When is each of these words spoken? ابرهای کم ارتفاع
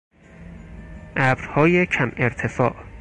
ابرهای 1.15 1.85
کم 1.85 2.11
ارتفاع 2.17 2.75